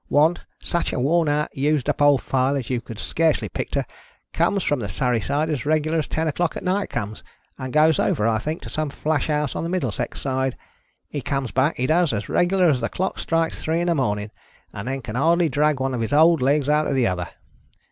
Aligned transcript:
One, 0.09 0.37
such 0.59 0.93
a 0.93 0.99
worn 0.99 1.29
out 1.29 1.55
used 1.55 1.87
up 1.87 2.01
old 2.01 2.23
file 2.23 2.55
as 2.55 2.71
you 2.71 2.81
«an 2.87 2.97
scarcely 2.97 3.49
picter, 3.49 3.85
comes 4.33 4.63
from 4.63 4.79
the 4.79 4.89
Surrey 4.89 5.21
side 5.21 5.47
as 5.47 5.63
regular 5.63 5.99
as 5.99 6.07
ten 6.07 6.27
o'clock 6.27 6.57
at 6.57 6.63
night 6.63 6.89
comes; 6.89 7.21
and 7.59 7.71
goes 7.71 7.99
over, 7.99 8.25
/think, 8.25 8.61
to 8.61 8.69
some 8.71 8.89
flash 8.89 9.27
house 9.27 9.55
on 9.55 9.61
the 9.61 9.69
Middlesex 9.69 10.19
side. 10.19 10.57
He 11.07 11.21
comes 11.21 11.51
back, 11.51 11.77
he 11.77 11.85
does, 11.85 12.13
as 12.13 12.29
reg'lar 12.29 12.67
as 12.67 12.81
the 12.81 12.89
clock 12.89 13.19
strikes 13.19 13.61
three 13.63 13.79
in 13.79 13.89
the 13.89 13.93
morning, 13.93 14.31
and 14.73 14.87
then 14.87 15.03
can 15.03 15.13
hardly 15.13 15.49
drag 15.49 15.79
one 15.79 15.93
of 15.93 16.01
his 16.01 16.13
old 16.13 16.41
legs 16.41 16.67
after 16.67 16.93
the 16.93 17.05
other. 17.05 17.27